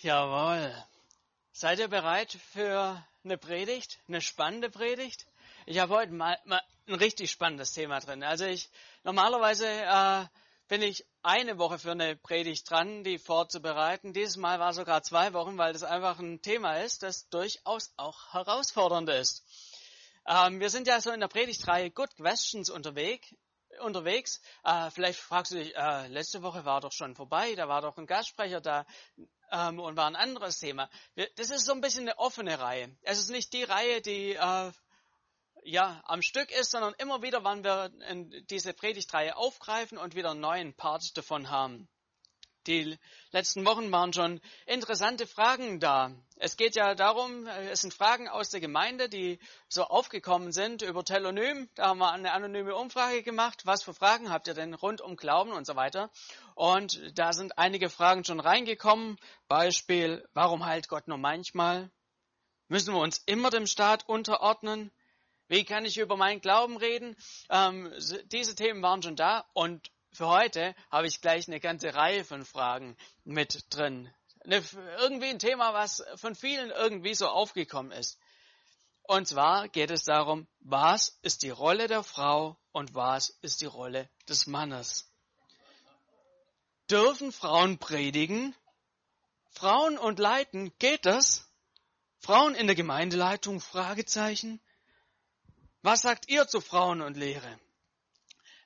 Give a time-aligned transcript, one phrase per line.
[0.00, 0.72] Jawohl.
[1.50, 5.26] Seid ihr bereit für eine Predigt, eine spannende Predigt?
[5.66, 8.22] Ich habe heute mal, mal ein richtig spannendes Thema drin.
[8.22, 8.70] Also ich
[9.02, 10.26] normalerweise äh,
[10.68, 14.12] bin ich eine Woche für eine Predigt dran, die vorzubereiten.
[14.12, 18.32] Dieses Mal war sogar zwei Wochen, weil das einfach ein Thema ist, das durchaus auch
[18.32, 19.42] herausfordernd ist.
[20.28, 23.34] Ähm, wir sind ja so in der Predigtreihe Good Questions unterwegs
[23.80, 24.40] unterwegs.
[24.64, 27.96] Äh, vielleicht fragst du dich, äh, letzte Woche war doch schon vorbei, da war doch
[27.96, 28.84] ein Gastsprecher da
[29.50, 30.88] ähm, und war ein anderes Thema.
[31.36, 32.94] Das ist so ein bisschen eine offene Reihe.
[33.02, 34.72] Es ist nicht die Reihe, die äh,
[35.64, 37.90] ja am Stück ist, sondern immer wieder, wann wir
[38.50, 41.88] diese Predigtreihe aufgreifen und wieder einen neuen Part davon haben.
[42.68, 42.98] Die
[43.30, 46.12] letzten Wochen waren schon interessante Fragen da.
[46.36, 49.38] Es geht ja darum, es sind Fragen aus der Gemeinde, die
[49.70, 51.70] so aufgekommen sind über Telonym.
[51.76, 53.62] Da haben wir eine anonyme Umfrage gemacht.
[53.64, 56.10] Was für Fragen habt ihr denn rund um Glauben und so weiter?
[56.54, 59.16] Und da sind einige Fragen schon reingekommen.
[59.48, 61.90] Beispiel, warum heilt Gott nur manchmal?
[62.68, 64.92] Müssen wir uns immer dem Staat unterordnen?
[65.48, 67.16] Wie kann ich über meinen Glauben reden?
[67.48, 67.90] Ähm,
[68.26, 72.44] diese Themen waren schon da und für heute habe ich gleich eine ganze Reihe von
[72.44, 74.12] Fragen mit drin.
[74.44, 74.62] Eine,
[74.98, 78.18] irgendwie ein Thema, was von vielen irgendwie so aufgekommen ist.
[79.02, 83.66] Und zwar geht es darum, was ist die Rolle der Frau und was ist die
[83.66, 85.10] Rolle des Mannes.
[86.90, 88.54] Dürfen Frauen predigen?
[89.50, 91.48] Frauen und leiten, geht das?
[92.18, 93.60] Frauen in der Gemeindeleitung?
[93.60, 94.60] Fragezeichen.
[95.82, 97.58] Was sagt ihr zu Frauen und Lehre?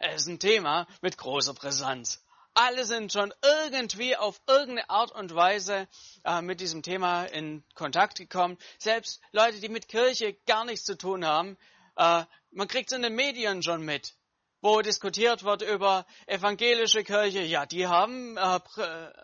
[0.04, 2.24] Es ist ein Thema mit großer Brisanz.
[2.54, 5.86] Alle sind schon irgendwie auf irgendeine Art und Weise
[6.24, 8.58] äh, mit diesem Thema in Kontakt gekommen.
[8.78, 11.56] Selbst Leute, die mit Kirche gar nichts zu tun haben,
[11.96, 14.16] äh, man kriegt es in den Medien schon mit,
[14.60, 17.42] wo diskutiert wird über evangelische Kirche.
[17.42, 18.58] Ja, die haben äh,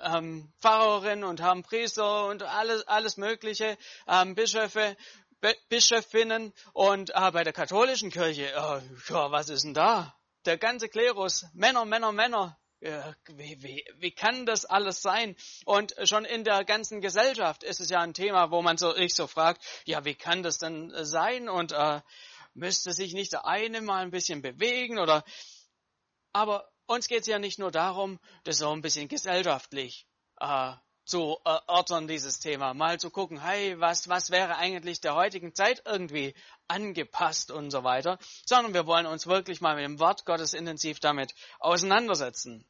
[0.05, 4.97] ähm, Pfarrerinnen und haben Priester und alles, alles Mögliche, ähm, Bischöfe,
[5.69, 10.15] Bischöfinnen und äh, bei der katholischen Kirche, äh, ja, was ist denn da?
[10.45, 15.37] Der ganze Klerus, Männer, Männer, Männer, wie, wie, wie kann das alles sein?
[15.65, 19.15] Und schon in der ganzen Gesellschaft ist es ja ein Thema, wo man so, sich
[19.15, 21.49] so fragt, ja, wie kann das denn sein?
[21.49, 22.01] Und äh,
[22.55, 25.25] müsste sich nicht der eine mal ein bisschen bewegen oder
[26.33, 30.07] aber uns geht es ja nicht nur darum, das so ein bisschen gesellschaftlich
[30.41, 30.73] äh,
[31.09, 32.75] zu erörtern, dieses Thema.
[32.75, 36.35] Mal zu gucken, hey, was, was wäre eigentlich der heutigen Zeit irgendwie
[36.69, 41.01] angepasst und so weiter, sondern wir wollen uns wirklich mal mit dem Wort Gottes intensiv
[41.01, 42.67] damit auseinandersetzen.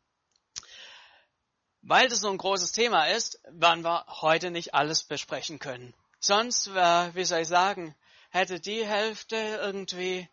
[1.82, 5.94] Weil das so ein großes Thema ist, werden wir heute nicht alles besprechen können.
[6.20, 7.94] Sonst, äh, wie soll ich sagen,
[8.30, 10.28] hätte die Hälfte irgendwie,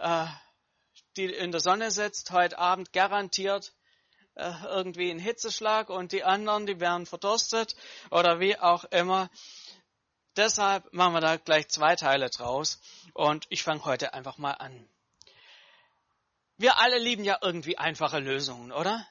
[0.00, 0.26] äh,
[1.16, 3.72] die in der Sonne sitzt, heute Abend garantiert
[4.40, 7.76] äh, irgendwie einen Hitzeschlag und die anderen, die wären verdurstet
[8.10, 9.30] oder wie auch immer.
[10.36, 12.80] Deshalb machen wir da gleich zwei Teile draus
[13.14, 14.88] und ich fange heute einfach mal an.
[16.56, 19.06] Wir alle lieben ja irgendwie einfache Lösungen, oder?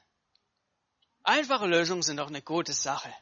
[1.22, 3.12] Einfache Lösungen sind doch eine gute Sache.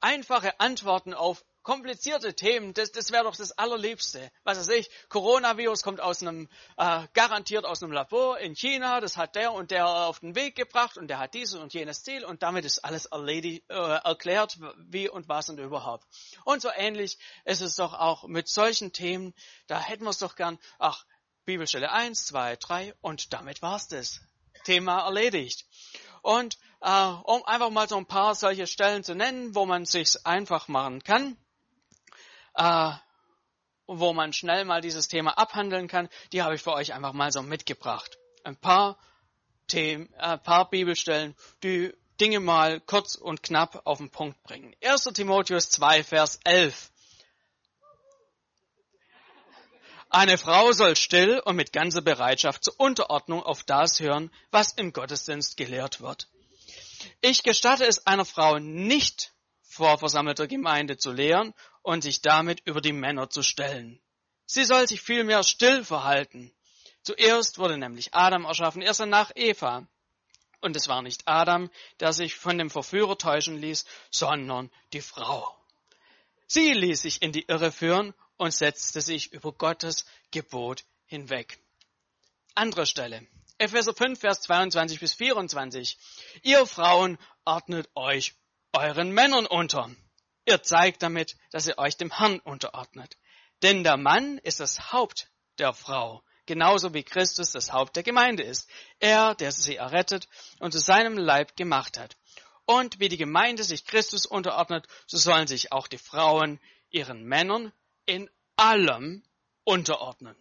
[0.00, 4.30] Einfache Antworten auf komplizierte Themen, das, das wäre doch das Allerliebste.
[4.44, 9.16] Was weiß ich, Coronavirus kommt aus einem, äh, garantiert aus einem Labor in China, das
[9.16, 12.24] hat der und der auf den Weg gebracht und der hat dieses und jenes Ziel
[12.24, 16.06] und damit ist alles erledigt, äh, erklärt, wie und was und überhaupt.
[16.44, 19.34] Und so ähnlich ist es doch auch mit solchen Themen,
[19.66, 21.04] da hätten wir es doch gern, ach,
[21.46, 24.20] Bibelstelle 1, 2, 3 und damit war's das.
[24.62, 25.66] Thema erledigt.
[26.22, 30.24] Und äh, um einfach mal so ein paar solche Stellen zu nennen, wo man sich's
[30.24, 31.36] einfach machen kann,
[32.56, 32.92] äh,
[33.86, 37.30] wo man schnell mal dieses Thema abhandeln kann, die habe ich für euch einfach mal
[37.30, 38.18] so mitgebracht.
[38.42, 38.98] Ein paar
[39.68, 44.74] Themen, ein äh, paar Bibelstellen, die Dinge mal kurz und knapp auf den Punkt bringen.
[44.82, 45.04] 1.
[45.14, 46.90] Timotheus 2, Vers 11.
[50.08, 54.92] Eine Frau soll still und mit ganzer Bereitschaft zur Unterordnung auf das hören, was im
[54.92, 56.28] Gottesdienst gelehrt wird.
[57.20, 61.52] Ich gestatte es einer Frau nicht, vor versammelter Gemeinde zu lehren
[61.86, 64.00] und sich damit über die Männer zu stellen.
[64.44, 66.52] Sie soll sich vielmehr still verhalten.
[67.04, 69.86] Zuerst wurde nämlich Adam erschaffen, erst danach Eva.
[70.60, 75.56] Und es war nicht Adam, der sich von dem Verführer täuschen ließ, sondern die Frau.
[76.48, 81.60] Sie ließ sich in die Irre führen und setzte sich über Gottes Gebot hinweg.
[82.56, 83.24] Andere Stelle.
[83.58, 85.96] Epheser 5, Vers 22 bis 24.
[86.42, 88.34] Ihr Frauen ordnet euch
[88.72, 89.94] euren Männern unter
[90.46, 93.16] Ihr zeigt damit, dass ihr euch dem Herrn unterordnet.
[93.62, 95.28] Denn der Mann ist das Haupt
[95.58, 98.70] der Frau, genauso wie Christus das Haupt der Gemeinde ist.
[99.00, 100.28] Er, der sie errettet
[100.60, 102.16] und zu seinem Leib gemacht hat.
[102.64, 106.60] Und wie die Gemeinde sich Christus unterordnet, so sollen sich auch die Frauen
[106.90, 107.72] ihren Männern
[108.04, 109.24] in allem
[109.64, 110.36] unterordnen.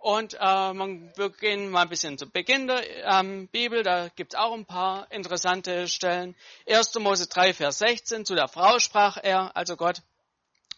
[0.00, 2.82] Und äh, wir gehen mal ein bisschen zu Beginn der
[3.20, 6.34] ähm, Bibel, da gibt es auch ein paar interessante Stellen.
[6.66, 6.94] 1.
[7.00, 10.00] Mose 3, Vers 16, zu der Frau sprach er, also Gott,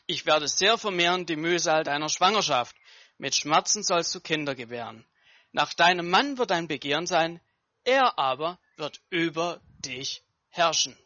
[0.07, 2.75] ich werde sehr vermehren die Mühsal deiner Schwangerschaft.
[3.17, 5.07] Mit Schmerzen sollst du Kinder gebären.
[5.53, 7.41] Nach deinem Mann wird dein Begehren sein,
[7.85, 10.99] er aber wird über dich herrschen.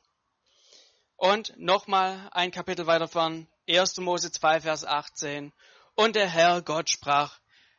[1.16, 3.98] Und nochmal ein Kapitel weiter von 1.
[3.98, 5.52] Mose 2, Vers 18.
[5.94, 7.38] Und der Herr Gott sprach,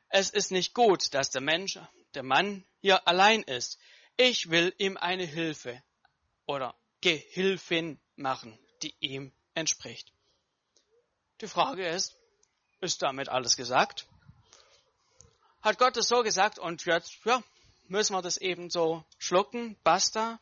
[0.09, 1.79] es ist nicht gut, dass der Mensch,
[2.13, 3.79] der Mann hier allein ist.
[4.15, 5.81] Ich will ihm eine Hilfe
[6.45, 10.11] oder Gehilfin machen, die ihm entspricht.
[11.41, 12.15] Die Frage ist,
[12.81, 14.07] ist damit alles gesagt?
[15.61, 17.43] Hat Gott es so gesagt und jetzt, ja,
[17.87, 20.39] müssen wir das eben so schlucken, basta.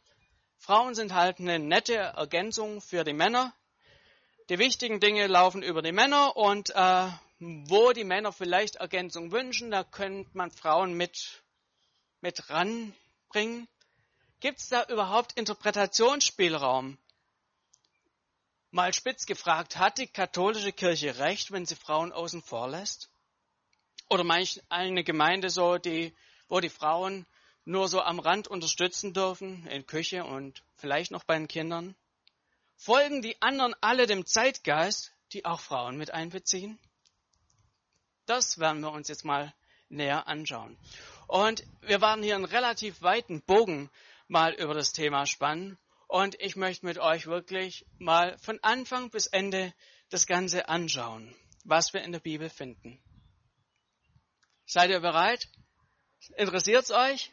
[0.58, 3.54] Frauen sind halt eine nette Ergänzung für die Männer.
[4.50, 7.10] Die wichtigen Dinge laufen über die Männer und äh,
[7.40, 11.44] wo die Männer vielleicht Ergänzung wünschen, da könnte man Frauen mit,
[12.22, 13.68] mit ranbringen.
[14.40, 16.98] Gibt es da überhaupt Interpretationsspielraum?
[18.72, 23.10] Mal spitz gefragt, hat die katholische Kirche recht, wenn sie Frauen außen vor lässt?
[24.10, 26.14] Oder manch eine Gemeinde so, die,
[26.48, 27.26] wo die Frauen
[27.64, 31.96] nur so am Rand unterstützen dürfen, in Küche und vielleicht noch bei den Kindern?
[32.76, 36.78] Folgen die anderen alle dem Zeitgeist, die auch Frauen mit einbeziehen?
[38.25, 39.54] Das werden wir uns jetzt mal
[39.89, 40.77] näher anschauen.
[41.27, 43.89] Und wir werden hier einen relativ weiten Bogen
[44.27, 45.77] mal über das Thema spannen.
[46.07, 49.74] Und ich möchte mit euch wirklich mal von Anfang bis Ende
[50.10, 53.01] das Ganze anschauen, was wir in der Bibel finden.
[54.66, 55.48] Seid ihr bereit?
[56.38, 57.31] Interessiert es euch?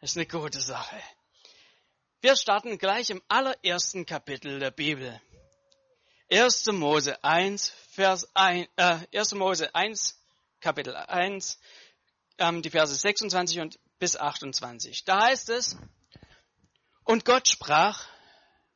[0.00, 1.00] Das ist eine gute Sache.
[2.20, 5.20] Wir starten gleich im allerersten Kapitel der Bibel.
[6.30, 6.66] 1.
[6.72, 9.32] Mose 1, Vers 1, äh, 1.
[9.34, 10.16] Mose 1,
[10.60, 11.58] Kapitel 1,
[12.38, 15.04] ähm, die Verse 26 und bis 28.
[15.04, 15.76] Da heißt es,
[17.02, 18.06] und Gott sprach,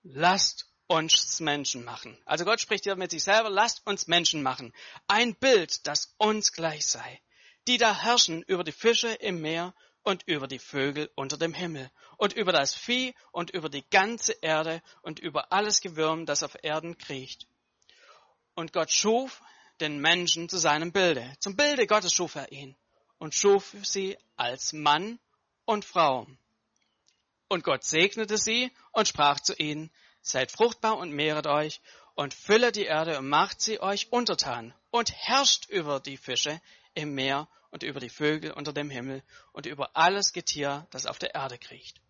[0.02, 2.20] lasst uns Menschen machen.
[2.26, 4.74] Also Gott spricht hier mit sich selber, lasst uns Menschen machen.
[5.06, 7.20] Ein Bild, das uns gleich sei.
[7.68, 9.74] Die da herrschen über die Fische im Meer
[10.04, 14.32] und über die Vögel unter dem Himmel und über das Vieh und über die ganze
[14.40, 17.46] Erde und über alles Gewürm, das auf Erden kriecht.
[18.54, 19.40] Und Gott schuf
[19.80, 21.34] den Menschen zu seinem Bilde.
[21.40, 22.76] Zum Bilde Gottes schuf er ihn
[23.18, 25.18] und schuf sie als Mann
[25.64, 26.26] und Frau.
[27.48, 29.90] Und Gott segnete sie und sprach zu ihnen,
[30.20, 31.80] seid fruchtbar und mehret euch
[32.14, 36.60] und fülle die Erde und macht sie euch untertan und herrscht über die Fische
[36.94, 41.18] im Meer und über die Vögel unter dem Himmel und über alles Getier, das auf
[41.18, 42.00] der Erde kriecht.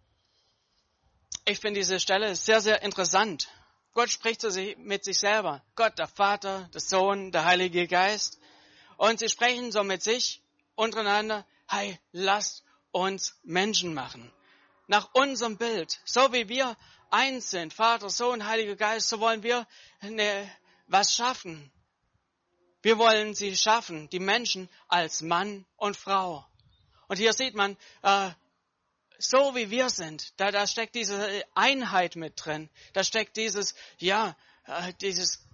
[1.46, 3.48] Ich finde diese Stelle sehr, sehr interessant.
[3.94, 4.42] Gott spricht
[4.76, 5.64] mit sich selber.
[5.74, 8.38] Gott, der Vater, der Sohn, der Heilige Geist.
[8.98, 10.42] Und sie sprechen so mit sich
[10.74, 14.30] untereinander, hey, lasst uns Menschen machen.
[14.86, 15.98] Nach unserem Bild.
[16.04, 16.76] So wie wir
[17.10, 19.66] eins sind, Vater, Sohn, Heiliger Geist, so wollen wir
[20.00, 20.50] eine,
[20.88, 21.72] was schaffen.
[22.84, 26.44] Wir wollen sie schaffen, die Menschen als Mann und Frau.
[27.08, 28.30] Und hier sieht man, äh,
[29.16, 32.68] so wie wir sind, da, da steckt diese Einheit mit drin.
[32.92, 34.36] Da steckt dieses, ja,
[34.66, 35.46] äh, dieses,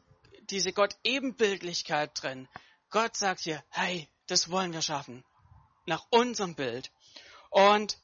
[0.51, 2.49] diese Gott-Ebenbildlichkeit drin.
[2.91, 5.25] Gott sagt hier, hey, das wollen wir schaffen.
[5.87, 6.91] Nach unserem Bild.
[7.51, 7.97] Und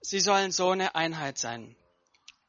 [0.00, 1.74] sie sollen so eine Einheit sein.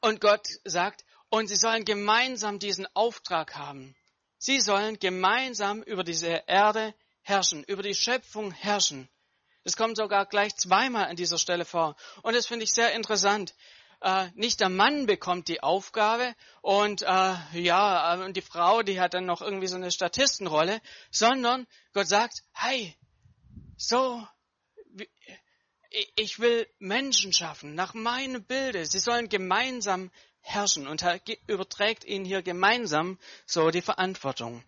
[0.02, 3.96] Und Gott sagt, und sie sollen gemeinsam diesen Auftrag haben.
[4.44, 9.08] Sie sollen gemeinsam über diese Erde herrschen, über die Schöpfung herrschen.
[9.64, 11.96] Das kommt sogar gleich zweimal an dieser Stelle vor.
[12.24, 13.54] Und das finde ich sehr interessant.
[14.02, 16.34] Äh, nicht der Mann bekommt die Aufgabe
[16.64, 20.82] und äh, ja, äh, und die Frau, die hat dann noch irgendwie so eine Statistenrolle,
[21.12, 22.98] sondern Gott sagt, hey,
[23.78, 24.28] so,
[26.16, 28.88] ich will Menschen schaffen nach meinem Bilde.
[28.88, 30.10] Sie sollen gemeinsam
[30.42, 34.64] herrschen und er überträgt ihnen hier gemeinsam so die Verantwortung.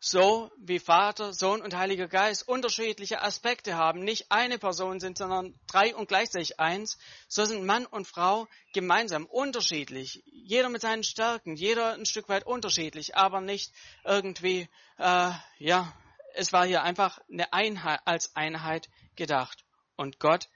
[0.00, 5.58] So wie Vater, Sohn und Heiliger Geist unterschiedliche Aspekte haben, nicht eine Person sind, sondern
[5.66, 10.22] drei und gleichzeitig eins, so sind Mann und Frau gemeinsam unterschiedlich.
[10.26, 13.72] Jeder mit seinen Stärken, jeder ein Stück weit unterschiedlich, aber nicht
[14.04, 14.68] irgendwie,
[14.98, 15.92] äh, ja,
[16.34, 19.64] es war hier einfach eine Einheit, als Einheit gedacht.
[19.96, 20.48] Und Gott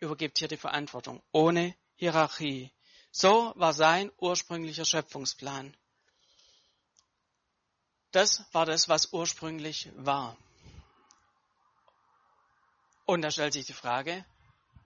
[0.00, 2.72] übergibt hier die Verantwortung ohne Hierarchie.
[3.12, 5.76] So war sein ursprünglicher Schöpfungsplan.
[8.10, 10.34] Das war das, was ursprünglich war.
[13.04, 14.24] Und da stellt sich die Frage,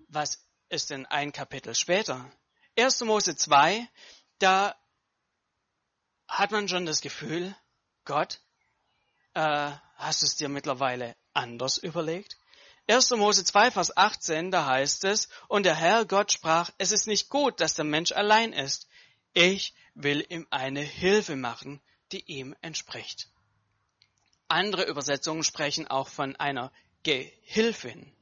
[0.09, 2.28] was ist denn ein Kapitel später?
[2.76, 3.02] 1.
[3.02, 3.88] Mose 2,
[4.40, 4.75] da
[6.26, 7.54] hat man schon das Gefühl,
[8.04, 8.40] Gott,
[9.35, 12.37] äh, hast du es dir mittlerweile anders überlegt?
[12.87, 13.11] 1.
[13.12, 17.31] Mose 2, Vers 18, da heißt es, und der Herr Gott sprach, es ist nicht
[17.31, 18.88] gut, dass der Mensch allein ist.
[19.33, 21.81] Ich will ihm eine Hilfe machen,
[22.12, 23.29] die ihm entspricht.
[24.49, 26.71] Andere Übersetzungen sprechen auch von einer
[27.05, 28.12] Gehilfin.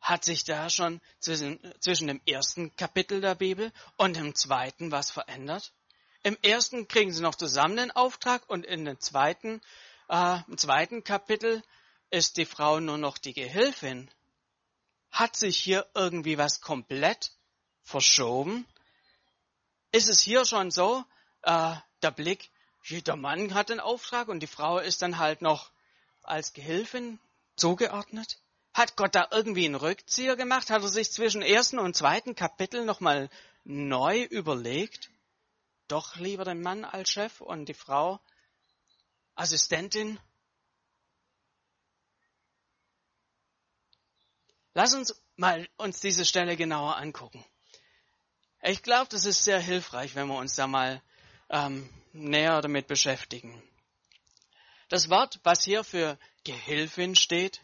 [0.00, 5.10] Hat sich da schon zwischen, zwischen dem ersten Kapitel der Bibel und dem zweiten was
[5.10, 5.72] verändert?
[6.24, 9.60] Im ersten kriegen sie noch zusammen den Auftrag und in dem zweiten,
[10.08, 11.62] äh, im zweiten Kapitel
[12.10, 14.10] ist die Frau nur noch die Gehilfin.
[15.10, 17.32] Hat sich hier irgendwie was komplett
[17.82, 18.66] verschoben?
[19.92, 21.04] Ist es hier schon so,
[21.42, 22.50] äh, der Blick,
[22.84, 25.70] jeder Mann hat den Auftrag und die Frau ist dann halt noch
[26.22, 27.18] als Gehilfin
[27.56, 28.38] zugeordnet?
[28.74, 30.70] Hat Gott da irgendwie einen Rückzieher gemacht?
[30.70, 33.28] Hat er sich zwischen ersten und zweiten Kapitel nochmal
[33.64, 35.10] neu überlegt?
[35.88, 38.20] Doch lieber den Mann als Chef und die Frau
[39.34, 40.20] Assistentin?
[44.78, 47.44] Lass uns mal uns diese Stelle genauer angucken.
[48.62, 51.02] Ich glaube, das ist sehr hilfreich, wenn wir uns da mal
[51.50, 53.60] ähm, näher damit beschäftigen.
[54.88, 57.60] Das Wort, was hier für Gehilfin steht,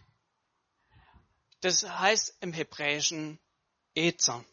[1.60, 3.38] das heißt im Hebräischen
[3.94, 4.44] Ezer.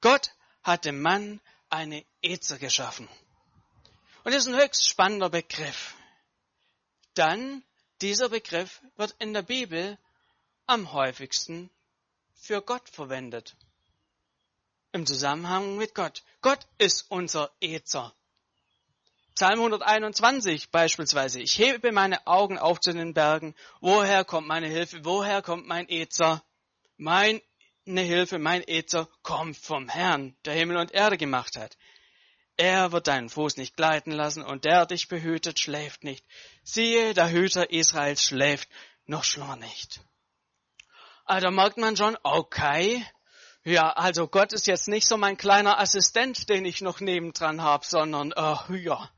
[0.00, 1.40] Gott hat dem Mann
[1.70, 3.08] eine Ezer geschaffen.
[4.24, 5.94] Und das ist ein höchst spannender Begriff.
[7.14, 7.62] Dann,
[8.02, 9.98] dieser Begriff wird in der Bibel
[10.68, 11.70] am häufigsten
[12.34, 13.56] für Gott verwendet.
[14.92, 16.22] Im Zusammenhang mit Gott.
[16.42, 18.14] Gott ist unser Ezer.
[19.34, 21.40] Psalm 121 beispielsweise.
[21.40, 23.54] Ich hebe meine Augen auf zu den Bergen.
[23.80, 25.04] Woher kommt meine Hilfe?
[25.04, 26.44] Woher kommt mein Ezer?
[26.96, 27.40] Meine
[27.86, 31.78] Hilfe, mein Ezer kommt vom Herrn, der Himmel und Erde gemacht hat.
[32.56, 36.26] Er wird deinen Fuß nicht gleiten lassen und der dich behütet, schläft nicht.
[36.62, 38.68] Siehe, der Hüter Israels schläft,
[39.06, 40.00] noch schlummer nicht.
[41.28, 43.04] Also merkt man schon, okay,
[43.62, 47.84] ja, also Gott ist jetzt nicht so mein kleiner Assistent, den ich noch nebendran habe,
[47.84, 49.10] sondern, äh, ja,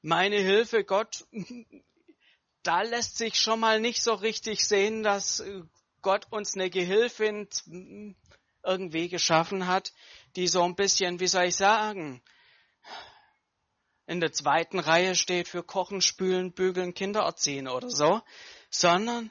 [0.00, 1.26] meine Hilfe, Gott,
[2.62, 5.44] da lässt sich schon mal nicht so richtig sehen, dass
[6.00, 7.46] Gott uns eine Gehilfin
[8.64, 9.92] irgendwie geschaffen hat,
[10.36, 12.22] die so ein bisschen, wie soll ich sagen,
[14.06, 18.22] in der zweiten Reihe steht für Kochen, Spülen, Bügeln, Kinder erziehen oder so,
[18.70, 19.30] sondern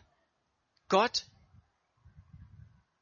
[0.90, 1.26] Gott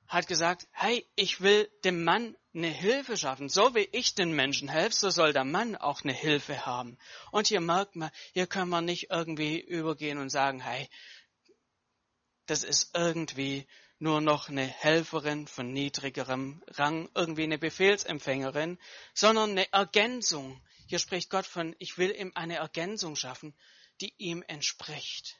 [0.08, 3.50] hat gesagt, hey, ich will dem Mann eine Hilfe schaffen.
[3.50, 6.98] So wie ich den Menschen helfe, so soll der Mann auch eine Hilfe haben.
[7.32, 10.90] Und hier merkt man, hier können wir nicht irgendwie übergehen und sagen, hey,
[12.46, 13.68] das ist irgendwie
[14.00, 18.78] nur noch eine Helferin von niedrigerem Rang, irgendwie eine Befehlsempfängerin,
[19.14, 20.62] sondern eine Ergänzung.
[20.88, 23.56] Hier spricht Gott von, ich will ihm eine Ergänzung schaffen,
[24.00, 25.38] die ihm entspricht.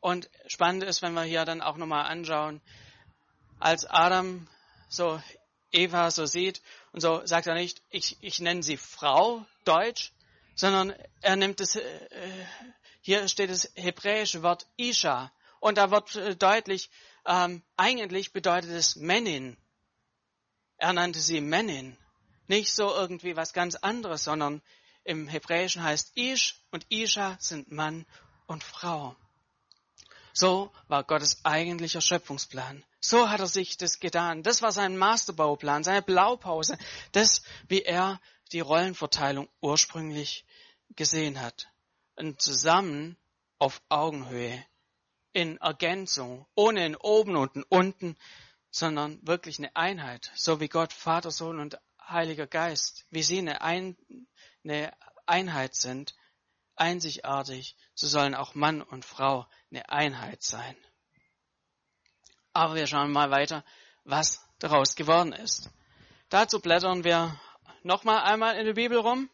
[0.00, 2.60] Und spannend ist, wenn wir hier dann auch nochmal anschauen,
[3.58, 4.46] als Adam
[4.88, 5.20] so
[5.72, 6.62] Eva so sieht
[6.92, 10.12] und so sagt er nicht, ich, ich nenne sie Frau, Deutsch,
[10.54, 12.46] sondern er nimmt es, äh,
[13.00, 16.90] hier steht das hebräische Wort Isha und da wird äh, deutlich,
[17.26, 19.56] ähm, eigentlich bedeutet es Männin.
[20.78, 21.96] Er nannte sie Männin.
[22.48, 24.62] Nicht so irgendwie was ganz anderes, sondern
[25.04, 28.06] im Hebräischen heißt Ish und Isha sind Mann
[28.46, 29.16] und Frau.
[30.38, 32.84] So war Gottes eigentlicher Schöpfungsplan.
[33.00, 34.42] So hat er sich das getan.
[34.42, 36.76] Das war sein Masterbauplan, seine Blaupause,
[37.12, 38.20] das, wie er
[38.52, 40.44] die Rollenverteilung ursprünglich
[40.94, 41.68] gesehen hat.
[42.16, 43.16] Und zusammen
[43.58, 44.62] auf Augenhöhe,
[45.32, 48.16] in Ergänzung, ohne in oben und in unten,
[48.70, 53.62] sondern wirklich eine Einheit, so wie Gott, Vater, Sohn und Heiliger Geist, wie sie eine,
[53.62, 53.96] Ein
[54.64, 54.92] eine
[55.24, 56.14] Einheit sind,
[56.76, 60.76] einzigartig, so sollen auch Mann und Frau eine Einheit sein.
[62.52, 63.64] Aber wir schauen mal weiter,
[64.04, 65.70] was daraus geworden ist.
[66.28, 67.38] Dazu blättern wir
[67.82, 69.30] nochmal einmal in der Bibel rum.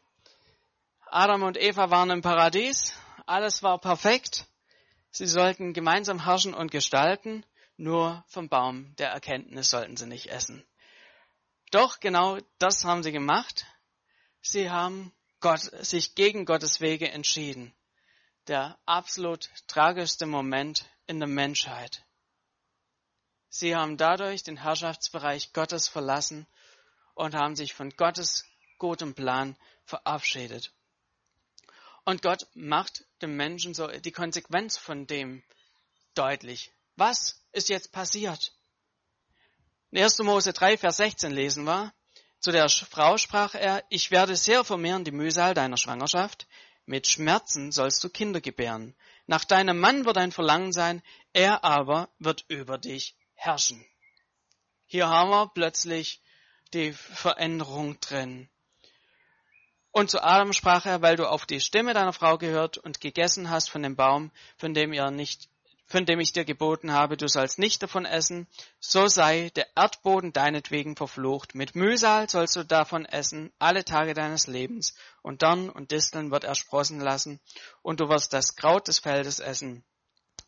[1.07, 2.95] Adam und Eva waren im Paradies.
[3.27, 4.47] Alles war perfekt.
[5.11, 7.45] Sie sollten gemeinsam herrschen und gestalten.
[7.77, 10.65] Nur vom Baum der Erkenntnis sollten sie nicht essen.
[11.71, 13.67] Doch genau das haben sie gemacht.
[14.41, 17.75] Sie haben Gott, sich gegen Gottes Wege entschieden.
[18.47, 22.05] Der absolut tragischste Moment in der Menschheit.
[23.51, 26.47] Sie haben dadurch den Herrschaftsbereich Gottes verlassen
[27.15, 28.45] und haben sich von Gottes
[28.79, 30.73] gutem Plan verabschiedet.
[32.05, 35.43] Und Gott macht dem Menschen so die Konsequenz von dem,
[36.15, 36.73] deutlich.
[36.97, 38.55] Was ist jetzt passiert?
[39.91, 40.19] In 1.
[40.21, 41.93] Mose 3, Vers 16 lesen wir,
[42.43, 46.49] zu der Frau sprach er, ich werde sehr vermehren die Mühsal deiner Schwangerschaft,
[46.85, 48.97] mit Schmerzen sollst du Kinder gebären.
[49.27, 53.87] Nach deinem Mann wird ein Verlangen sein, er aber wird über dich herrschen.
[54.87, 56.21] Hier haben wir plötzlich
[56.75, 58.49] die Veränderung drin.
[59.93, 63.51] Und zu Adam sprach er, weil du auf die Stimme deiner Frau gehört und gegessen
[63.51, 65.49] hast von dem Baum, von dem ihr nicht,
[65.93, 68.49] von dem ich dir geboten habe, du sollst nicht davon essen,
[68.81, 71.55] so sei der Erdboden deinetwegen verflucht.
[71.55, 74.95] Mit Mühsal sollst du davon essen, alle Tage deines Lebens.
[75.21, 77.41] Und Dorn und Disteln wird er sprossen lassen,
[77.83, 79.85] und du wirst das Kraut des Feldes essen.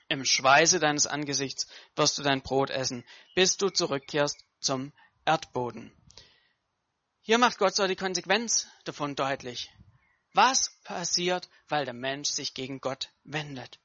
[0.09, 4.95] Im Schweiße deines Angesichts wirst du dein Brot essen, bis du zurückkehrst zum
[5.27, 5.93] Erdboden.
[7.21, 9.71] Hier macht Gott so die Konsequenz davon deutlich.
[10.33, 13.79] Was passiert, weil der Mensch sich gegen Gott wendet?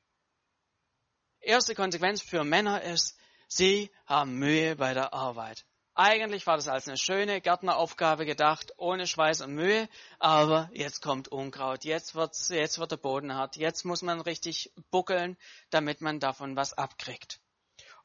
[1.41, 3.17] Erste Konsequenz für Männer ist,
[3.47, 5.65] sie haben Mühe bei der Arbeit.
[5.95, 11.27] Eigentlich war das als eine schöne Gärtneraufgabe gedacht, ohne Schweiß und Mühe, aber jetzt kommt
[11.27, 15.37] Unkraut, jetzt, wird's, jetzt wird der Boden hart, jetzt muss man richtig buckeln,
[15.69, 17.39] damit man davon was abkriegt.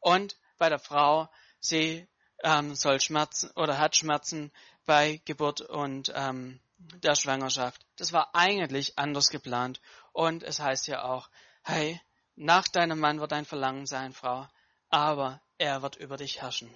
[0.01, 1.29] Und bei der Frau,
[1.61, 2.09] sie
[2.43, 4.53] ähm, soll Schmerzen oder hat Schmerzen
[4.87, 7.85] bei Geburt und ähm, der Schwangerschaft.
[7.97, 9.81] Das war eigentlich anders geplant.
[10.13, 11.31] Und es heißt ja auch,
[11.63, 12.01] hey,
[12.37, 14.49] nach deinem Mann wird dein Verlangen sein, Frau,
[14.91, 16.75] aber er wird über dich herrschen.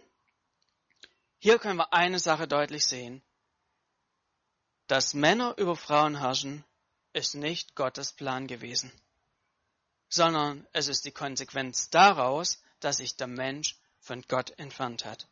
[1.38, 3.22] Hier können wir eine Sache deutlich sehen.
[4.86, 6.64] Dass Männer über Frauen herrschen,
[7.12, 8.92] ist nicht Gottes Plan gewesen,
[10.08, 15.28] sondern es ist die Konsequenz daraus, dass sich der Mensch von Gott entfernt hat.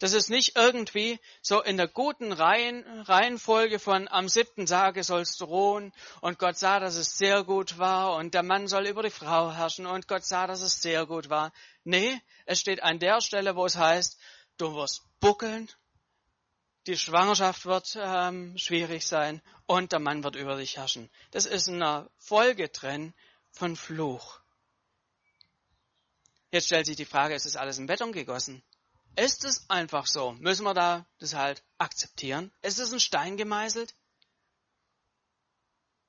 [0.00, 5.38] Das ist nicht irgendwie so in der guten Reihen, Reihenfolge von am siebten Tage sollst
[5.42, 5.92] du ruhen
[6.22, 9.52] und Gott sah, dass es sehr gut war und der Mann soll über die Frau
[9.52, 11.52] herrschen und Gott sah, dass es sehr gut war.
[11.84, 14.18] Nee, es steht an der Stelle, wo es heißt,
[14.56, 15.70] du wirst buckeln,
[16.86, 21.10] die Schwangerschaft wird ähm, schwierig sein und der Mann wird über dich herrschen.
[21.30, 23.12] Das ist eine Folge drin
[23.50, 24.40] von Fluch.
[26.50, 28.62] Jetzt stellt sich die Frage, ist das alles in Beton gegossen?
[29.16, 30.32] Ist es einfach so?
[30.32, 32.52] Müssen wir da das halt akzeptieren?
[32.62, 33.94] Ist es ein Stein gemeißelt?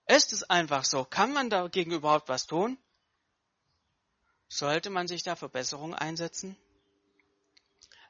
[0.07, 1.05] Ist es einfach so?
[1.05, 2.77] Kann man dagegen überhaupt was tun?
[4.49, 6.57] Sollte man sich da Verbesserungen einsetzen?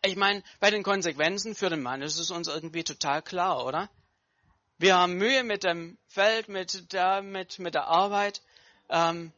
[0.04, 3.90] Ich meine, bei den Konsequenzen für den Mann ist es uns irgendwie total klar, oder?
[4.80, 8.42] Wir haben Mühe mit dem Feld, mit der, mit, mit der Arbeit.
[8.90, 9.32] Ähm,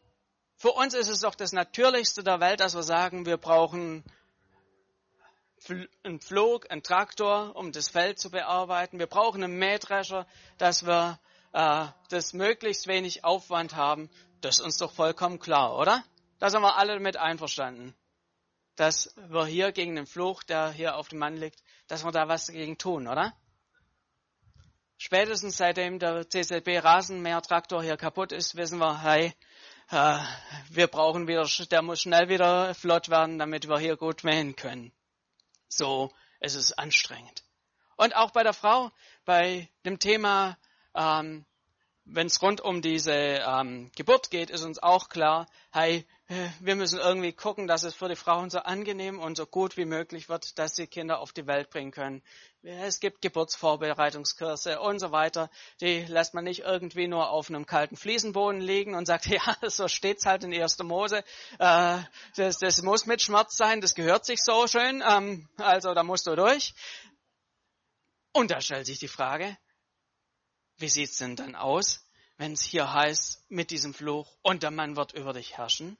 [0.55, 4.05] für uns ist es doch das Natürlichste der Welt, dass wir sagen, wir brauchen
[5.69, 8.99] einen Flug, einen Traktor, um das Feld zu bearbeiten.
[8.99, 10.26] Wir brauchen einen Mähdrescher,
[10.58, 11.19] dass wir
[11.54, 14.10] äh, das möglichst wenig Aufwand haben.
[14.41, 16.04] Das ist uns doch vollkommen klar, oder?
[16.39, 17.95] Da sind wir alle mit einverstanden.
[18.76, 22.28] Dass wir hier gegen den Fluch, der hier auf dem Mann liegt, dass wir da
[22.28, 23.34] was dagegen tun, oder?
[24.97, 29.34] Spätestens seitdem der CCB Rasenmähertraktor hier kaputt ist, wissen wir, hey,
[29.91, 30.19] äh,
[30.69, 34.91] wir brauchen wieder, der muss schnell wieder flott werden, damit wir hier gut mähen können
[35.77, 37.43] so, es ist anstrengend.
[37.95, 38.91] Und auch bei der Frau,
[39.25, 40.57] bei dem Thema,
[40.95, 41.45] ähm,
[42.05, 46.05] wenn es rund um diese ähm, Geburt geht, ist uns auch klar, hey,
[46.59, 49.85] wir müssen irgendwie gucken, dass es für die Frauen so angenehm und so gut wie
[49.85, 52.23] möglich wird, dass sie Kinder auf die Welt bringen können.
[52.61, 55.49] Es gibt Geburtsvorbereitungskurse und so weiter.
[55.81, 59.87] Die lässt man nicht irgendwie nur auf einem kalten Fliesenboden liegen und sagt, ja, so
[59.87, 60.79] steht's halt in 1.
[60.83, 61.23] Mose.
[61.59, 61.99] Äh,
[62.35, 66.27] das, das muss mit Schmerz sein, das gehört sich so schön, ähm, also da musst
[66.27, 66.73] du durch.
[68.31, 69.57] Und da stellt sich die Frage,
[70.77, 72.05] wie sieht's denn dann aus,
[72.37, 75.97] wenn es hier heißt, mit diesem Fluch, und der Mann wird über dich herrschen?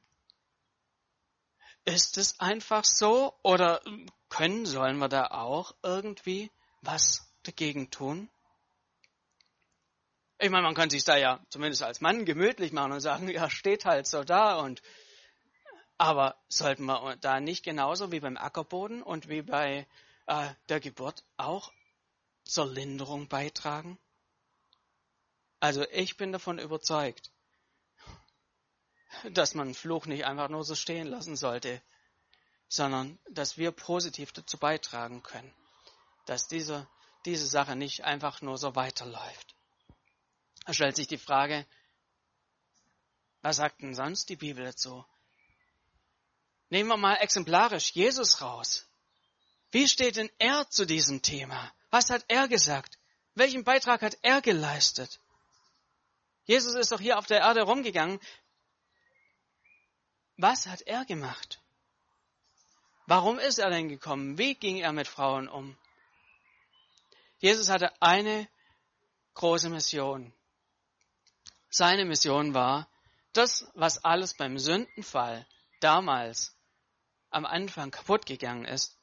[1.86, 3.82] Ist es einfach so oder
[4.30, 6.50] können, sollen wir da auch irgendwie
[6.82, 8.30] was dagegen tun?
[10.40, 13.50] Ich meine, man kann sich da ja zumindest als Mann gemütlich machen und sagen, ja,
[13.50, 14.82] steht halt so da und
[15.98, 19.88] aber sollten wir da nicht genauso wie beim Ackerboden und wie bei
[20.28, 21.72] äh, der Geburt auch
[22.44, 23.98] zur Linderung beitragen?
[25.60, 27.32] Also ich bin davon überzeugt,
[29.32, 31.82] dass man Fluch nicht einfach nur so stehen lassen sollte,
[32.68, 35.54] sondern dass wir positiv dazu beitragen können,
[36.26, 36.88] dass diese,
[37.26, 39.56] diese Sache nicht einfach nur so weiterläuft.
[40.66, 41.66] Da stellt sich die Frage,
[43.42, 45.06] was sagt denn sonst die Bibel dazu?
[46.70, 48.88] Nehmen wir mal exemplarisch Jesus raus.
[49.72, 51.72] Wie steht denn er zu diesem Thema?
[51.90, 52.98] Was hat er gesagt?
[53.36, 55.20] Welchen Beitrag hat er geleistet?
[56.46, 58.20] Jesus ist doch hier auf der Erde rumgegangen.
[60.38, 61.62] Was hat er gemacht?
[63.06, 64.38] Warum ist er denn gekommen?
[64.38, 65.78] Wie ging er mit Frauen um?
[67.40, 68.48] Jesus hatte eine
[69.34, 70.34] große Mission.
[71.70, 72.88] Seine Mission war,
[73.34, 75.46] das, was alles beim Sündenfall
[75.80, 76.56] damals
[77.32, 78.98] am Anfang kaputt gegangen ist,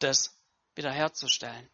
[0.00, 0.36] das
[0.74, 1.70] wiederherzustellen.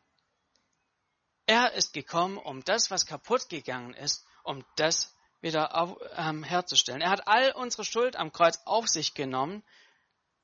[1.46, 5.13] Er ist gekommen, um das, was kaputt gegangen ist, um das
[5.44, 7.02] wieder auf, ähm, herzustellen.
[7.02, 9.62] Er hat all unsere Schuld am Kreuz auf sich genommen.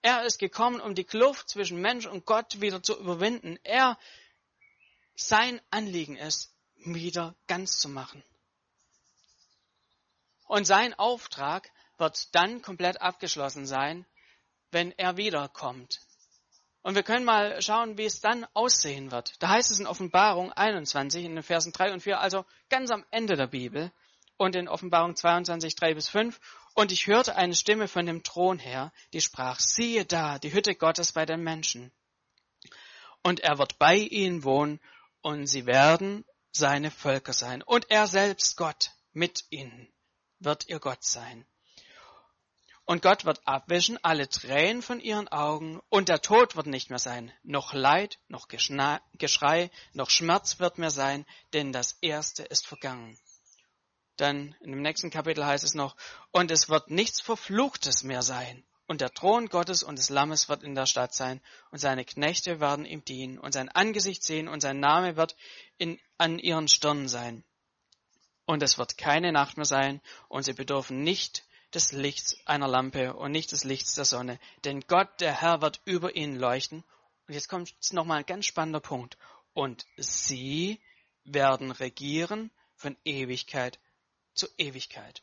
[0.02, 3.58] Er ist gekommen, um die Kluft zwischen Mensch und Gott wieder zu überwinden.
[3.64, 3.98] Er,
[5.16, 8.22] sein Anliegen ist, wieder ganz zu machen.
[10.46, 14.06] Und sein Auftrag wird dann komplett abgeschlossen sein,
[14.70, 16.00] wenn er wiederkommt.
[16.82, 19.34] Und wir können mal schauen, wie es dann aussehen wird.
[19.42, 23.04] Da heißt es in Offenbarung 21 in den Versen 3 und 4, also ganz am
[23.10, 23.92] Ende der Bibel
[24.40, 26.40] und in Offenbarung 22, 3 bis 5.
[26.74, 30.74] Und ich hörte eine Stimme von dem Thron her, die sprach, siehe da, die Hütte
[30.74, 31.92] Gottes bei den Menschen.
[33.22, 34.80] Und er wird bei ihnen wohnen
[35.20, 37.62] und sie werden seine Völker sein.
[37.62, 39.92] Und er selbst Gott mit ihnen
[40.38, 41.44] wird ihr Gott sein.
[42.86, 46.98] Und Gott wird abwischen alle Tränen von ihren Augen, und der Tod wird nicht mehr
[46.98, 53.18] sein, noch Leid, noch Geschrei, noch Schmerz wird mehr sein, denn das Erste ist vergangen.
[54.20, 55.96] Dann dem nächsten Kapitel heißt es noch,
[56.30, 58.64] und es wird nichts Verfluchtes mehr sein.
[58.86, 62.60] Und der Thron Gottes und des Lammes wird in der Stadt sein, und seine Knechte
[62.60, 65.36] werden ihm dienen, und sein Angesicht sehen, und sein Name wird
[65.78, 67.44] in, an ihren Stirnen sein.
[68.44, 73.14] Und es wird keine Nacht mehr sein, und sie bedürfen nicht des Lichts einer Lampe
[73.14, 74.38] und nicht des Lichts der Sonne.
[74.64, 76.84] Denn Gott, der Herr, wird über ihnen leuchten.
[77.26, 79.16] Und jetzt kommt nochmal ein ganz spannender Punkt.
[79.54, 80.78] Und sie
[81.24, 83.78] werden regieren von Ewigkeit
[84.34, 85.22] zu Ewigkeit.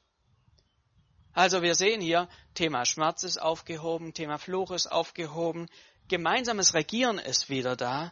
[1.34, 5.70] Also wir sehen hier, Thema Schmerz ist aufgehoben, Thema Fluch ist aufgehoben,
[6.08, 8.12] gemeinsames Regieren ist wieder da.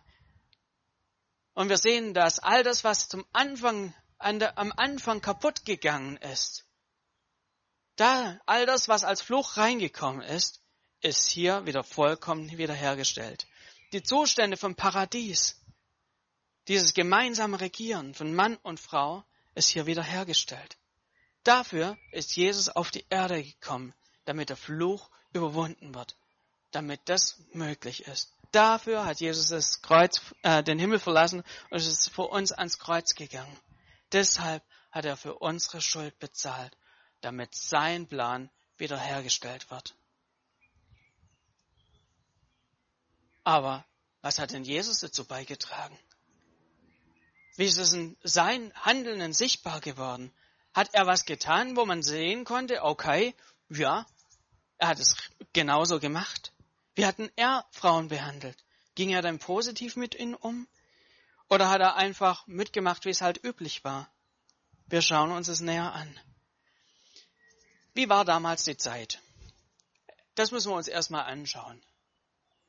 [1.55, 6.17] Und wir sehen, dass all das, was zum Anfang, an der, am Anfang kaputt gegangen
[6.17, 6.65] ist,
[7.95, 10.61] da, all das, was als Fluch reingekommen ist,
[11.01, 13.47] ist hier wieder vollkommen wiederhergestellt.
[13.93, 15.61] Die Zustände vom Paradies,
[16.67, 20.77] dieses gemeinsame Regieren von Mann und Frau, ist hier wiederhergestellt.
[21.45, 23.93] Dafür ist Jesus auf die Erde gekommen,
[24.25, 26.17] damit der Fluch überwunden wird,
[26.71, 28.33] damit das möglich ist.
[28.51, 33.15] Dafür hat Jesus das Kreuz, äh, den Himmel verlassen und ist für uns ans Kreuz
[33.15, 33.57] gegangen.
[34.11, 36.75] Deshalb hat er für unsere Schuld bezahlt
[37.25, 39.95] damit sein Plan wiederhergestellt wird.
[43.43, 43.83] Aber
[44.21, 45.97] was hat denn Jesus dazu beigetragen?
[47.57, 50.31] Wie ist es in sein Handeln sichtbar geworden?
[50.75, 53.33] Hat er was getan, wo man sehen konnte, okay,
[53.69, 54.05] ja,
[54.77, 55.15] er hat es
[55.53, 56.51] genauso gemacht.
[56.95, 58.61] Wie hat denn er Frauen behandelt?
[58.93, 60.67] Ging er dann positiv mit ihnen um?
[61.49, 64.11] Oder hat er einfach mitgemacht, wie es halt üblich war?
[64.87, 66.19] Wir schauen uns es näher an.
[67.93, 69.21] Wie war damals die Zeit?
[70.35, 71.81] Das müssen wir uns erstmal anschauen,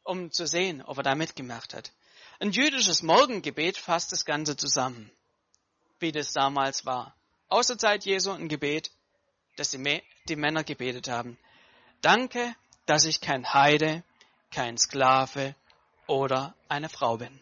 [0.04, 1.92] um zu sehen, ob er da mitgemacht hat.
[2.38, 5.10] Ein jüdisches Morgengebet fasst das Ganze zusammen,
[5.98, 7.15] wie das damals war.
[7.48, 8.90] Aus der Zeit Jesu ein Gebet,
[9.56, 11.38] das die, die Männer gebetet haben.
[12.00, 12.54] Danke,
[12.86, 14.02] dass ich kein Heide,
[14.50, 15.54] kein Sklave
[16.06, 17.40] oder eine Frau bin.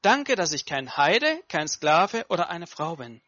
[0.00, 3.20] Danke, dass ich kein Heide, kein Sklave oder eine Frau bin.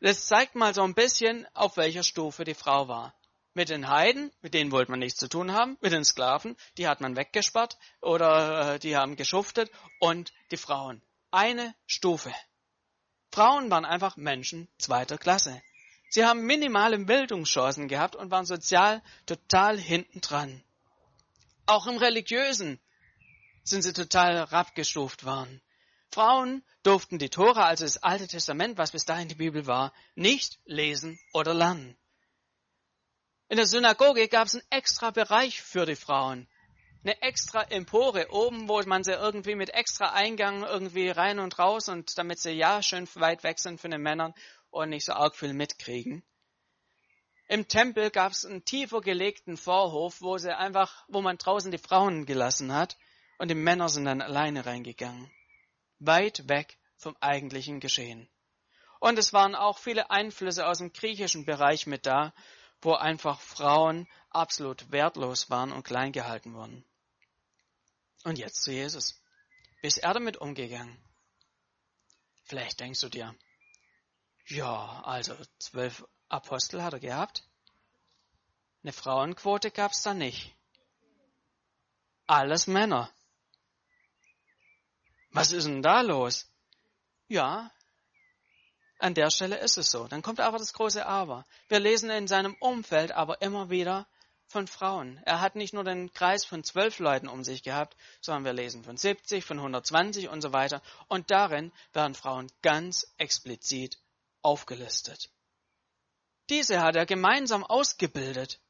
[0.00, 3.14] Das zeigt mal so ein bisschen, auf welcher Stufe die Frau war.
[3.54, 6.88] Mit den Heiden, mit denen wollte man nichts zu tun haben, mit den Sklaven, die
[6.88, 11.02] hat man weggesperrt oder äh, die haben geschuftet und die Frauen.
[11.32, 12.32] Eine Stufe.
[13.32, 15.62] Frauen waren einfach Menschen zweiter Klasse.
[16.10, 20.62] Sie haben minimale Bildungschancen gehabt und waren sozial total hinten dran.
[21.64, 22.78] Auch im Religiösen
[23.64, 25.62] sind sie total herabgestuft worden.
[26.10, 30.60] Frauen durften die Tora, also das Alte Testament, was bis dahin die Bibel war, nicht
[30.66, 31.96] lesen oder lernen.
[33.48, 36.46] In der Synagoge gab es einen extra Bereich für die Frauen.
[37.04, 41.88] Eine extra Empore oben, wo man sie irgendwie mit extra Eingang irgendwie rein und raus
[41.88, 44.34] und damit sie ja schön weit weg sind von den Männern
[44.70, 46.22] und nicht so arg viel mitkriegen.
[47.48, 51.78] Im Tempel gab es einen tiefer gelegten Vorhof, wo sie einfach, wo man draußen die
[51.78, 52.96] Frauen gelassen hat
[53.38, 55.30] und die Männer sind dann alleine reingegangen
[56.06, 58.28] weit weg vom eigentlichen Geschehen.
[59.00, 62.32] Und es waren auch viele Einflüsse aus dem griechischen Bereich mit da,
[62.80, 66.84] wo einfach Frauen absolut wertlos waren und klein gehalten wurden.
[68.24, 69.20] Und jetzt zu Jesus.
[69.80, 70.96] Wie ist er damit umgegangen?
[72.44, 73.34] Vielleicht denkst du dir,
[74.46, 77.42] ja, also zwölf Apostel hat er gehabt.
[78.82, 80.54] Eine Frauenquote gab es da nicht.
[82.26, 83.12] Alles Männer.
[85.30, 86.46] Was ist denn da los?
[87.28, 87.70] Ja,
[88.98, 90.06] an der Stelle ist es so.
[90.06, 91.44] Dann kommt aber das große Aber.
[91.68, 94.06] Wir lesen in seinem Umfeld aber immer wieder
[94.52, 95.20] von Frauen.
[95.24, 98.84] Er hat nicht nur den Kreis von zwölf Leuten um sich gehabt, sondern wir lesen
[98.84, 100.82] von 70, von 120 und so weiter.
[101.08, 103.98] Und darin werden Frauen ganz explizit
[104.42, 105.30] aufgelistet.
[106.50, 108.60] Diese hat er gemeinsam ausgebildet.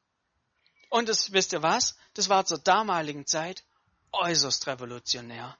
[0.89, 1.97] Und das, wisst ihr was?
[2.13, 3.63] Das war zur damaligen Zeit
[4.11, 5.57] äußerst revolutionär.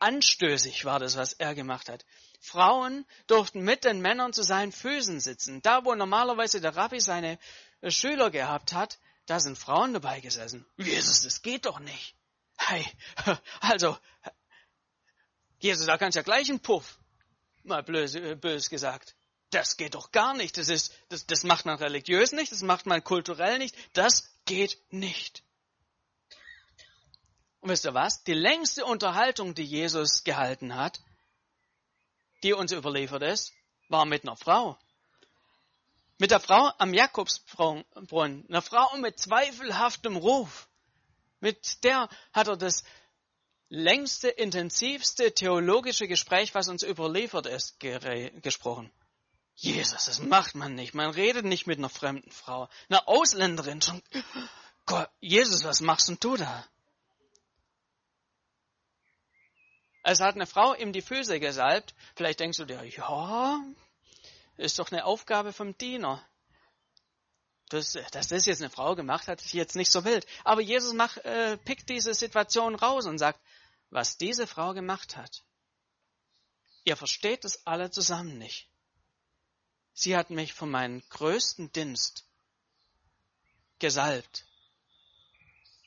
[0.00, 2.04] Anstößig war das, was er gemacht hat.
[2.40, 5.60] Frauen durften mit den Männern zu seinen Füßen sitzen.
[5.62, 7.38] Da, wo normalerweise der Rabbi seine
[7.86, 10.64] Schüler gehabt hat, da sind Frauen dabei gesessen.
[10.78, 12.16] Jesus, das geht doch nicht.
[12.56, 12.84] Hey,
[13.60, 13.96] also,
[15.60, 16.98] Jesus, da kannst du ja gleich einen Puff.
[17.62, 19.14] Mal böse, äh, bös gesagt.
[19.50, 20.56] Das geht doch gar nicht.
[20.56, 23.76] Das ist, das, das macht man religiös nicht, das macht man kulturell nicht.
[23.92, 25.42] Das geht nicht.
[27.60, 28.24] Und wisst ihr was?
[28.24, 31.02] Die längste Unterhaltung, die Jesus gehalten hat,
[32.42, 33.52] die uns überliefert ist,
[33.88, 34.78] war mit einer Frau.
[36.18, 40.68] Mit der Frau am Jakobsbrunnen, einer Frau mit zweifelhaftem Ruf.
[41.40, 42.82] Mit der hat er das
[43.68, 48.90] längste, intensivste theologische Gespräch, was uns überliefert ist, gesprochen.
[49.54, 50.94] Jesus, das macht man nicht.
[50.94, 53.80] Man redet nicht mit einer fremden Frau, einer Ausländerin.
[53.80, 54.02] Schon,
[54.86, 56.64] Gott, Jesus, was machst denn du da?
[60.02, 61.94] Es hat eine Frau ihm die Füße gesalbt.
[62.16, 63.60] Vielleicht denkst du dir, ja,
[64.58, 66.24] ist doch eine Aufgabe vom Diener.
[67.70, 70.26] Das, dass das jetzt eine Frau gemacht hat, ist jetzt nicht so wild.
[70.44, 73.40] Aber Jesus macht, äh, pickt diese Situation raus und sagt,
[73.90, 75.44] was diese Frau gemacht hat.
[76.84, 78.68] Ihr versteht es alle zusammen nicht.
[79.92, 82.24] Sie hat mich von meinem größten Dienst
[83.78, 84.44] gesalbt.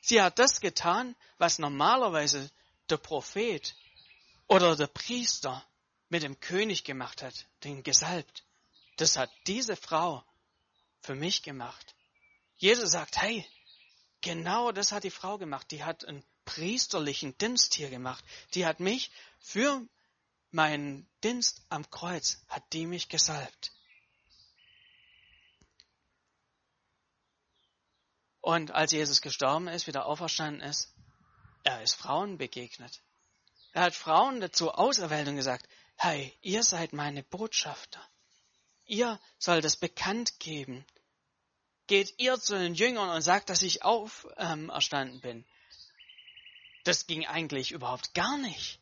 [0.01, 2.49] Sie hat das getan, was normalerweise
[2.89, 3.75] der Prophet
[4.47, 5.65] oder der Priester
[6.09, 8.43] mit dem König gemacht hat, den gesalbt.
[8.97, 10.23] Das hat diese Frau
[11.01, 11.95] für mich gemacht.
[12.57, 13.45] Jesus sagt, hey,
[14.21, 15.71] genau das hat die Frau gemacht.
[15.71, 18.23] Die hat einen priesterlichen Dienst hier gemacht.
[18.53, 19.85] Die hat mich für
[20.51, 23.71] meinen Dienst am Kreuz, hat die mich gesalbt.
[28.41, 30.93] Und als Jesus gestorben ist, wieder auferstanden ist,
[31.63, 33.01] er ist Frauen begegnet.
[33.71, 38.05] Er hat Frauen dazu auserwählt und gesagt, hey, ihr seid meine Botschafter.
[38.91, 40.85] Ihr sollt es bekannt geben.
[41.87, 45.45] Geht ihr zu den Jüngern und sagt, dass ich auferstanden ähm, bin.
[46.83, 48.81] Das ging eigentlich überhaupt gar nicht.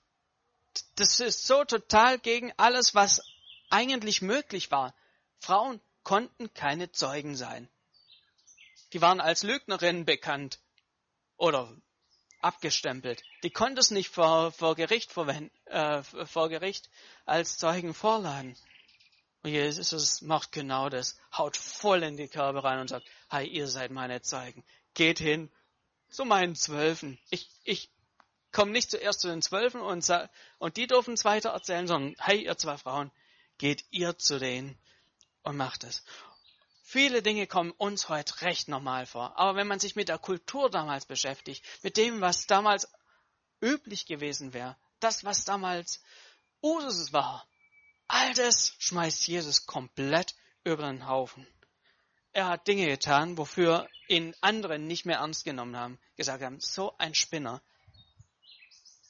[0.95, 3.21] Das ist so total gegen alles, was
[3.69, 4.95] eigentlich möglich war.
[5.37, 7.69] Frauen konnten keine Zeugen sein.
[8.93, 10.57] Die waren als Lügnerinnen bekannt
[11.37, 11.71] oder
[12.41, 13.21] abgestempelt.
[13.43, 16.89] Die konnte es nicht vor, vor, Gericht, verwenden, äh, vor Gericht
[17.25, 18.57] als Zeugen vorladen.
[19.41, 23.67] Und Jesus macht genau das, haut voll in die Körbe rein und sagt, hey, ihr
[23.67, 24.65] seid meine Zeugen.
[24.93, 25.49] Geht hin
[26.09, 27.17] zu meinen Zwölfen.
[27.29, 27.89] Ich, ich
[28.51, 30.05] komme nicht zuerst zu den Zwölfen und,
[30.57, 33.11] und die dürfen es weiter erzählen, sondern hey, ihr zwei Frauen,
[33.57, 34.77] geht ihr zu denen
[35.43, 36.03] und macht es.
[36.83, 39.37] Viele Dinge kommen uns heute recht normal vor.
[39.37, 42.89] Aber wenn man sich mit der Kultur damals beschäftigt, mit dem, was damals
[43.61, 46.01] üblich gewesen wäre, das, was damals
[46.61, 47.45] Usus war,
[48.09, 51.47] all das schmeißt Jesus komplett über den Haufen.
[52.33, 56.95] Er hat Dinge getan, wofür ihn andere nicht mehr ernst genommen haben, gesagt haben, so
[56.97, 57.61] ein Spinner.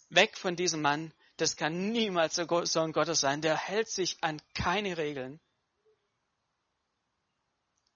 [0.10, 4.42] Weg von diesem Mann, das kann niemals der Sohn Gottes sein, der hält sich an
[4.54, 5.40] keine Regeln.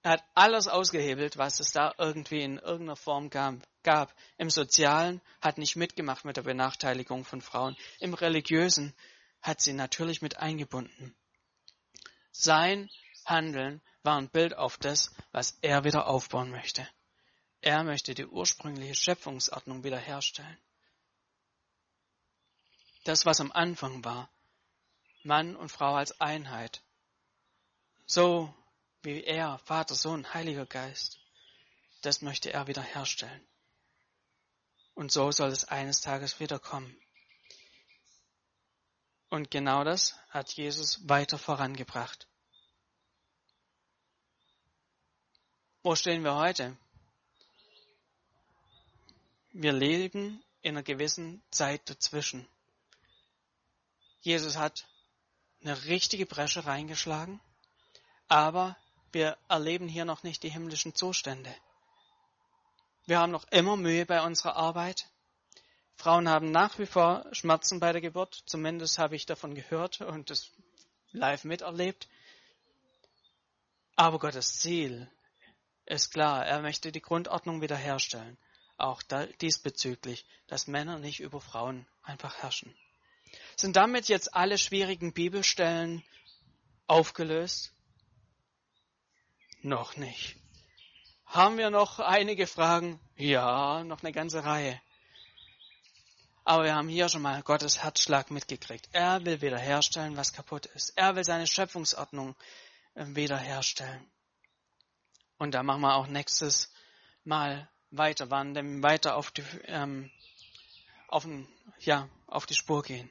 [0.04, 4.14] Er hat alles ausgehebelt, was es da irgendwie in irgendeiner Form gab.
[4.38, 7.78] Im Sozialen hat nicht mitgemacht mit der Benachteiligung von Frauen.
[8.00, 8.94] Im Religiösen
[9.44, 11.16] hat sie natürlich mit eingebunden.
[12.32, 12.90] Sein
[13.26, 16.88] Handeln war ein Bild auf das, was er wieder aufbauen möchte.
[17.62, 20.58] Er möchte die ursprüngliche Schöpfungsordnung wiederherstellen.
[23.04, 24.30] Das, was am Anfang war,
[25.24, 26.82] Mann und Frau als Einheit.
[28.06, 28.54] So
[29.02, 31.20] wie er, Vater, Sohn, Heiliger Geist.
[32.02, 33.46] Das möchte er wiederherstellen.
[34.94, 36.98] Und so soll es eines Tages wiederkommen.
[39.34, 42.28] Und genau das hat Jesus weiter vorangebracht.
[45.82, 46.78] Wo stehen wir heute?
[49.52, 52.48] Wir leben in einer gewissen Zeit dazwischen.
[54.22, 54.86] Jesus hat
[55.64, 57.42] eine richtige Bresche reingeschlagen,
[58.28, 58.78] aber
[59.14, 61.56] wir erleben hier noch nicht die himmlischen Zustände.
[63.08, 65.10] Wir haben noch immer Mühe bei unserer Arbeit.
[65.96, 68.44] Frauen haben nach wie vor Schmerzen bei der Geburt.
[68.46, 70.52] Zumindest habe ich davon gehört und es
[71.12, 72.08] live miterlebt.
[73.96, 75.10] Aber Gottes Ziel
[75.86, 76.46] ist klar.
[76.46, 78.38] Er möchte die Grundordnung wiederherstellen.
[78.78, 79.02] Auch
[79.42, 82.76] diesbezüglich, dass Männer nicht über Frauen einfach herrschen.
[83.56, 86.04] Sind damit jetzt alle schwierigen Bibelstellen
[86.88, 87.72] aufgelöst?
[89.62, 90.36] Noch nicht.
[91.26, 93.00] Haben wir noch einige Fragen?
[93.16, 94.80] Ja, noch eine ganze Reihe.
[96.46, 98.90] Aber wir haben hier schon mal Gottes Herzschlag mitgekriegt.
[98.92, 100.90] Er will wiederherstellen, was kaputt ist.
[100.98, 102.36] Er will seine Schöpfungsordnung
[102.96, 104.06] äh, wiederherstellen.
[105.38, 106.72] Und da machen wir auch nächstes
[107.24, 110.12] Mal weiter wandern, weiter auf die, ähm,
[111.08, 111.48] auf, den,
[111.80, 113.10] ja, auf die Spur gehen.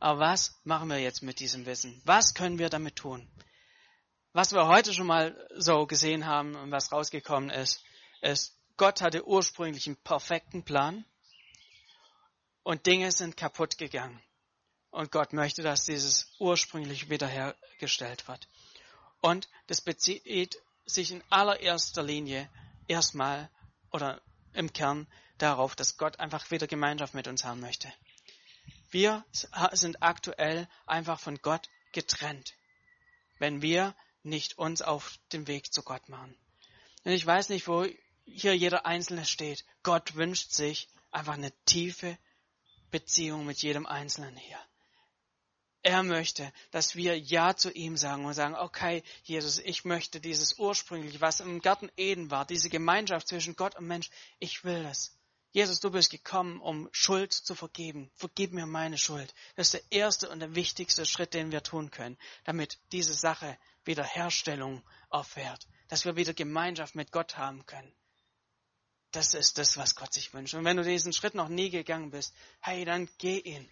[0.00, 2.02] Aber was machen wir jetzt mit diesem Wissen?
[2.04, 3.28] Was können wir damit tun?
[4.32, 7.82] Was wir heute schon mal so gesehen haben und was rausgekommen ist,
[8.20, 11.04] ist, Gott hatte ursprünglich einen perfekten Plan
[12.66, 14.20] und Dinge sind kaputt gegangen.
[14.90, 18.48] Und Gott möchte, dass dieses ursprünglich wiederhergestellt wird.
[19.20, 22.50] Und das bezieht sich in allererster Linie
[22.88, 23.48] erstmal
[23.92, 24.20] oder
[24.52, 25.06] im Kern
[25.38, 27.92] darauf, dass Gott einfach wieder Gemeinschaft mit uns haben möchte.
[28.90, 29.24] Wir
[29.70, 32.54] sind aktuell einfach von Gott getrennt,
[33.38, 36.36] wenn wir nicht uns auf den Weg zu Gott machen.
[37.04, 37.86] Und ich weiß nicht, wo
[38.24, 39.64] hier jeder Einzelne steht.
[39.84, 42.18] Gott wünscht sich einfach eine tiefe
[42.90, 44.58] Beziehung mit jedem Einzelnen hier.
[45.82, 50.58] Er möchte, dass wir Ja zu ihm sagen und sagen, okay, Jesus, ich möchte dieses
[50.58, 55.16] ursprünglich, was im Garten Eden war, diese Gemeinschaft zwischen Gott und Mensch, ich will das.
[55.52, 58.10] Jesus, du bist gekommen, um Schuld zu vergeben.
[58.14, 59.32] Vergib mir meine Schuld.
[59.54, 63.56] Das ist der erste und der wichtigste Schritt, den wir tun können, damit diese Sache
[63.84, 67.94] Wiederherstellung erfährt, dass wir wieder Gemeinschaft mit Gott haben können.
[69.16, 70.52] Das ist das, was Gott sich wünscht.
[70.52, 73.66] Und wenn du diesen Schritt noch nie gegangen bist, hey, dann geh ihn.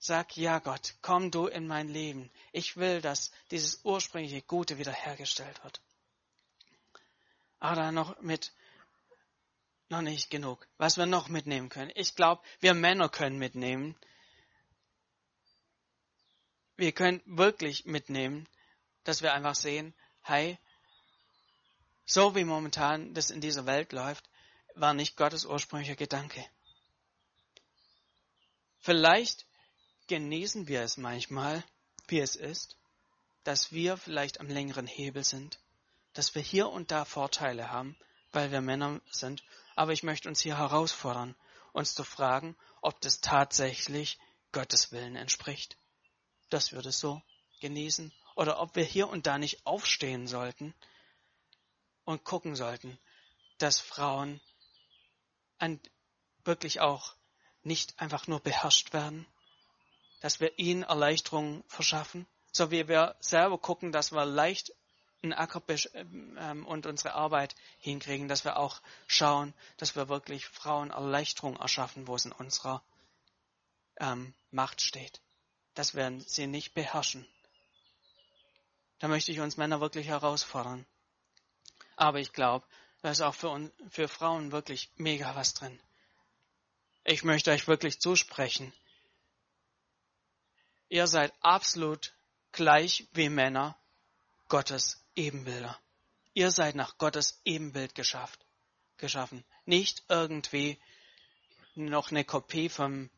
[0.00, 2.32] Sag, ja Gott, komm du in mein Leben.
[2.50, 5.80] Ich will, dass dieses ursprüngliche Gute wiederhergestellt wird.
[7.60, 8.52] Aber dann noch mit,
[9.88, 10.66] noch nicht genug.
[10.78, 11.92] Was wir noch mitnehmen können.
[11.94, 13.94] Ich glaube, wir Männer können mitnehmen.
[16.76, 18.48] Wir können wirklich mitnehmen,
[19.04, 20.58] dass wir einfach sehen, hey,
[22.06, 24.28] so wie momentan das in dieser Welt läuft,
[24.74, 26.44] war nicht Gottes ursprünglicher Gedanke.
[28.80, 29.46] Vielleicht
[30.08, 31.64] genießen wir es manchmal,
[32.08, 32.76] wie es ist,
[33.44, 35.58] dass wir vielleicht am längeren Hebel sind,
[36.12, 37.96] dass wir hier und da Vorteile haben,
[38.32, 39.42] weil wir Männer sind,
[39.74, 41.34] aber ich möchte uns hier herausfordern,
[41.72, 44.18] uns zu fragen, ob das tatsächlich
[44.52, 45.76] Gottes Willen entspricht,
[46.50, 47.22] dass wir das so
[47.60, 50.74] genießen oder ob wir hier und da nicht aufstehen sollten
[52.04, 52.98] und gucken sollten,
[53.58, 54.40] dass Frauen
[55.58, 55.80] an,
[56.44, 57.14] wirklich auch
[57.62, 59.26] nicht einfach nur beherrscht werden,
[60.20, 64.72] dass wir ihnen Erleichterung verschaffen, so wie wir selber gucken, dass wir leicht
[65.22, 65.62] einen Acker
[65.94, 72.06] ähm, und unsere Arbeit hinkriegen, dass wir auch schauen, dass wir wirklich Frauen Erleichterung erschaffen,
[72.06, 72.82] wo es in unserer
[73.96, 75.22] ähm, Macht steht,
[75.72, 77.26] dass wir sie nicht beherrschen,
[78.98, 80.86] da möchte ich uns Männer wirklich herausfordern.
[81.96, 82.66] Aber ich glaube,
[83.02, 85.78] da ist auch für, uns, für Frauen wirklich mega was drin.
[87.04, 88.72] Ich möchte euch wirklich zusprechen.
[90.88, 92.14] Ihr seid absolut
[92.52, 93.76] gleich wie Männer
[94.48, 95.78] Gottes Ebenbilder.
[96.32, 98.44] Ihr seid nach Gottes Ebenbild geschafft,
[98.96, 99.44] geschaffen.
[99.66, 100.80] Nicht irgendwie
[101.74, 103.10] noch eine Kopie von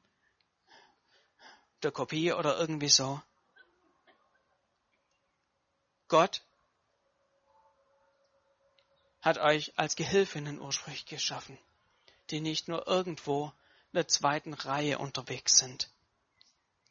[1.82, 3.20] der Kopie oder irgendwie so.
[6.08, 6.42] Gott
[9.26, 11.58] hat euch als Gehilfinnen ursprünglich geschaffen,
[12.30, 13.46] die nicht nur irgendwo
[13.90, 15.90] in der zweiten Reihe unterwegs sind.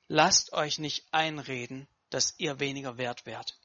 [0.10, 3.58] Lasst euch nicht einreden, dass ihr weniger wert wärt.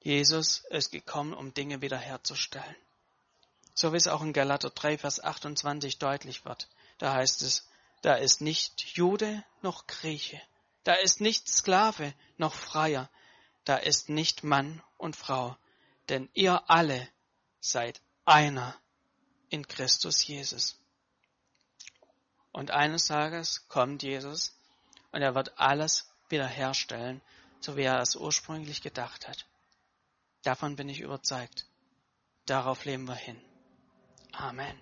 [0.00, 2.76] Jesus ist gekommen, um Dinge wiederherzustellen.
[3.74, 6.68] So wie es auch in Galater 3, Vers 28 deutlich wird.
[6.98, 7.68] Da heißt es,
[8.02, 10.42] da ist nicht Jude noch Grieche,
[10.82, 13.08] da ist nicht Sklave noch Freier,
[13.66, 15.56] da ist nicht Mann und Frau,
[16.08, 17.06] denn ihr alle
[17.60, 18.74] seid einer
[19.50, 20.78] in Christus Jesus.
[22.52, 24.56] Und eines Tages kommt Jesus
[25.10, 27.20] und er wird alles wiederherstellen,
[27.60, 29.46] so wie er es ursprünglich gedacht hat.
[30.42, 31.66] Davon bin ich überzeugt.
[32.46, 33.40] Darauf leben wir hin.
[34.32, 34.80] Amen.